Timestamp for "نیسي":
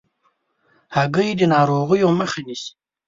2.47-2.71